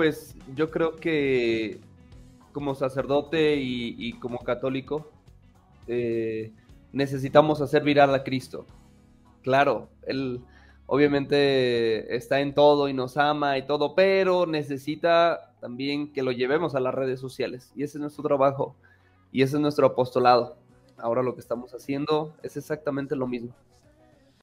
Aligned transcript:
pues 0.00 0.34
yo 0.56 0.70
creo 0.70 0.96
que 0.96 1.78
como 2.54 2.74
sacerdote 2.74 3.56
y, 3.56 4.14
como 4.14 4.38
católico 4.38 5.10
eh, 5.86 6.54
necesitamos 6.90 7.60
hacer 7.60 7.82
viral 7.82 8.14
a 8.14 8.24
Cristo. 8.24 8.64
Claro, 9.42 9.90
él 10.06 10.40
obviamente 10.86 12.16
está 12.16 12.40
en 12.40 12.54
todo 12.54 12.88
y 12.88 12.94
nos 12.94 13.18
ama 13.18 13.58
y 13.58 13.66
todo, 13.66 13.94
pero 13.94 14.46
necesita 14.46 15.52
también 15.60 16.14
que 16.14 16.22
lo 16.22 16.32
llevemos 16.32 16.74
a 16.74 16.80
las 16.80 16.94
redes 16.94 17.20
sociales. 17.20 17.70
Y 17.76 17.82
ese 17.82 17.98
es 17.98 18.00
nuestro 18.00 18.24
trabajo 18.24 18.76
y 19.30 19.42
ese 19.42 19.56
es 19.56 19.60
nuestro 19.60 19.86
apostolado. 19.86 20.56
Ahora 20.96 21.22
lo 21.22 21.34
que 21.34 21.40
estamos 21.40 21.74
haciendo 21.74 22.34
es 22.42 22.56
exactamente 22.56 23.16
lo 23.16 23.26
mismo. 23.26 23.54